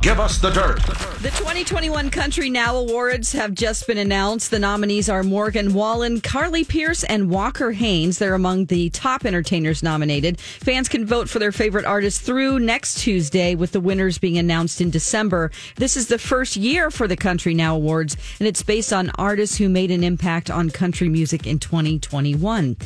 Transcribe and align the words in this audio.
Give 0.00 0.20
us 0.20 0.38
the 0.38 0.50
dirt. 0.50 0.80
The 1.22 1.30
2021 1.30 2.10
Country 2.10 2.48
Now 2.48 2.76
Awards 2.76 3.32
have 3.32 3.52
just 3.52 3.88
been 3.88 3.98
announced. 3.98 4.52
The 4.52 4.60
nominees 4.60 5.08
are 5.08 5.24
Morgan 5.24 5.74
Wallen, 5.74 6.20
Carly 6.20 6.62
Pearce, 6.62 7.02
and 7.02 7.28
Walker 7.28 7.72
Hayes. 7.72 8.18
They're 8.18 8.34
among 8.34 8.66
the 8.66 8.90
top 8.90 9.26
entertainers 9.26 9.82
nominated. 9.82 10.40
Fans 10.40 10.88
can 10.88 11.04
vote 11.04 11.28
for 11.28 11.40
their 11.40 11.50
favorite 11.50 11.84
artists 11.84 12.20
through 12.20 12.60
next 12.60 13.00
Tuesday, 13.00 13.56
with 13.56 13.72
the 13.72 13.80
winners 13.80 14.18
being 14.18 14.38
announced 14.38 14.80
in 14.80 14.90
December. 14.90 15.50
This 15.74 15.96
is 15.96 16.06
the 16.06 16.18
first 16.18 16.54
year 16.54 16.92
for 16.92 17.08
the 17.08 17.16
Country 17.16 17.52
Now 17.52 17.74
Awards, 17.74 18.16
and 18.38 18.46
it's 18.46 18.62
based 18.62 18.92
on 18.92 19.10
artists 19.18 19.56
who 19.56 19.68
made 19.68 19.90
an 19.90 20.04
impact 20.04 20.48
on 20.48 20.70
country 20.70 21.08
music 21.08 21.44
in 21.44 21.58
2021. 21.58 22.76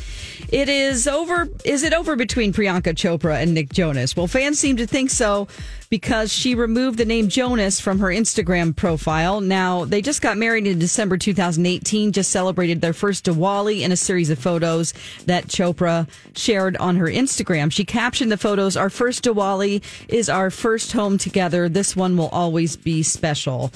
It 0.49 0.67
is 0.67 1.07
over. 1.07 1.47
Is 1.63 1.83
it 1.83 1.93
over 1.93 2.15
between 2.15 2.53
Priyanka 2.53 2.95
Chopra 2.95 3.39
and 3.39 3.53
Nick 3.53 3.71
Jonas? 3.71 4.17
Well, 4.17 4.25
fans 4.25 4.57
seem 4.57 4.77
to 4.77 4.87
think 4.87 5.11
so 5.11 5.47
because 5.93 6.33
she 6.33 6.55
removed 6.55 6.99
the 7.03 7.09
name 7.09 7.27
Jonas 7.27 7.81
from 7.81 7.99
her 7.99 8.07
Instagram 8.07 8.73
profile. 8.73 9.41
Now, 9.41 9.83
they 9.83 10.01
just 10.01 10.21
got 10.21 10.37
married 10.37 10.65
in 10.65 10.79
December 10.79 11.17
2018, 11.17 12.13
just 12.13 12.31
celebrated 12.31 12.79
their 12.79 12.93
first 12.93 13.25
Diwali 13.25 13.81
in 13.81 13.91
a 13.91 13.97
series 13.97 14.29
of 14.29 14.39
photos 14.39 14.93
that 15.25 15.47
Chopra 15.47 16.07
shared 16.33 16.77
on 16.77 16.95
her 16.95 17.07
Instagram. 17.07 17.73
She 17.73 17.83
captioned 17.83 18.31
the 18.31 18.37
photos, 18.37 18.77
Our 18.77 18.89
first 18.89 19.25
Diwali 19.25 19.83
is 20.07 20.29
our 20.29 20.49
first 20.49 20.93
home 20.93 21.17
together. 21.17 21.67
This 21.67 21.93
one 21.93 22.15
will 22.15 22.29
always 22.29 22.77
be 22.77 23.03
special. 23.03 23.73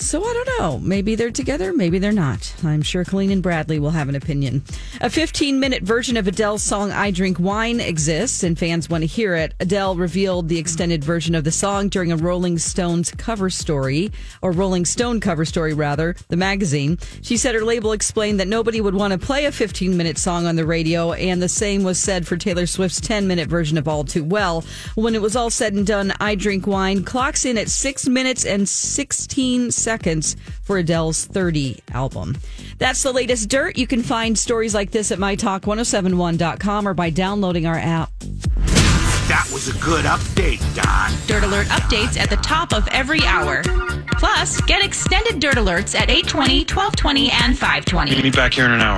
So 0.00 0.24
I 0.24 0.32
don't 0.32 0.58
know. 0.58 0.78
Maybe 0.78 1.14
they're 1.14 1.30
together, 1.30 1.74
maybe 1.74 1.98
they're 1.98 2.10
not. 2.10 2.54
I'm 2.64 2.80
sure 2.80 3.04
Colleen 3.04 3.30
and 3.30 3.42
Bradley 3.42 3.78
will 3.78 3.90
have 3.90 4.08
an 4.08 4.14
opinion. 4.14 4.64
A 5.02 5.10
15 5.10 5.60
minute 5.60 5.82
version 5.82 6.16
of 6.16 6.26
Adele's 6.26 6.62
song 6.62 6.90
I 6.90 7.10
Drink 7.10 7.38
Wine 7.38 7.80
exists, 7.80 8.42
and 8.42 8.58
fans 8.58 8.88
want 8.88 9.02
to 9.02 9.06
hear 9.06 9.36
it. 9.36 9.52
Adele 9.60 9.96
revealed 9.96 10.48
the 10.48 10.58
extended 10.58 11.04
version 11.04 11.34
of 11.34 11.44
the 11.44 11.52
song 11.52 11.90
during 11.90 12.10
a 12.10 12.16
Rolling 12.16 12.56
Stones 12.56 13.10
cover 13.10 13.50
story, 13.50 14.10
or 14.40 14.52
Rolling 14.52 14.86
Stone 14.86 15.20
cover 15.20 15.44
story, 15.44 15.74
rather, 15.74 16.16
the 16.28 16.36
magazine. 16.36 16.98
She 17.20 17.36
said 17.36 17.54
her 17.54 17.64
label 17.64 17.92
explained 17.92 18.40
that 18.40 18.48
nobody 18.48 18.80
would 18.80 18.94
want 18.94 19.12
to 19.12 19.18
play 19.18 19.44
a 19.44 19.52
15 19.52 19.98
minute 19.98 20.16
song 20.16 20.46
on 20.46 20.56
the 20.56 20.66
radio, 20.66 21.12
and 21.12 21.42
the 21.42 21.48
same 21.48 21.82
was 21.82 21.98
said 21.98 22.26
for 22.26 22.38
Taylor 22.38 22.66
Swift's 22.66 23.02
10 23.02 23.28
minute 23.28 23.50
version 23.50 23.76
of 23.76 23.86
All 23.86 24.04
Too 24.04 24.24
Well. 24.24 24.64
When 24.94 25.14
it 25.14 25.20
was 25.20 25.36
all 25.36 25.50
said 25.50 25.74
and 25.74 25.86
done, 25.86 26.14
I 26.20 26.36
Drink 26.36 26.66
Wine 26.66 27.04
clocks 27.04 27.44
in 27.44 27.58
at 27.58 27.68
6 27.68 28.08
minutes 28.08 28.46
and 28.46 28.66
16 28.66 29.70
seconds 29.70 29.89
seconds 29.90 30.36
for 30.62 30.78
Adele's 30.78 31.24
30 31.24 31.80
album. 31.92 32.36
That's 32.78 33.02
the 33.02 33.10
latest 33.10 33.48
dirt. 33.48 33.76
You 33.76 33.88
can 33.88 34.04
find 34.04 34.38
stories 34.38 34.72
like 34.72 34.92
this 34.92 35.10
at 35.10 35.18
mytalk1071.com 35.18 36.86
or 36.86 36.94
by 36.94 37.10
downloading 37.10 37.66
our 37.66 37.76
app. 37.76 38.12
That 39.26 39.48
was 39.52 39.66
a 39.68 39.78
good 39.80 40.04
update, 40.04 40.60
Don. 40.76 41.10
Dirt 41.26 41.44
Alert 41.44 41.66
updates 41.68 42.16
at 42.18 42.30
the 42.30 42.36
top 42.36 42.72
of 42.72 42.86
every 42.88 43.22
hour. 43.24 43.62
Plus, 44.18 44.60
get 44.62 44.84
extended 44.84 45.40
Dirt 45.40 45.54
Alerts 45.54 45.94
at 45.94 46.10
820, 46.10 46.60
1220, 46.66 47.30
and 47.30 47.58
520. 47.58 48.10
Meet 48.10 48.24
me 48.24 48.30
back 48.30 48.54
here 48.54 48.66
in 48.66 48.72
an 48.72 48.80
hour. 48.80 48.88